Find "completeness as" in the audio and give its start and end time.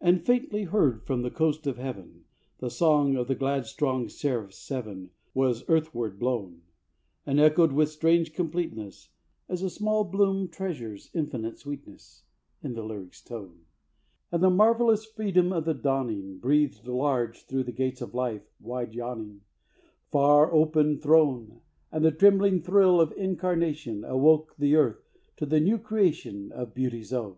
8.34-9.62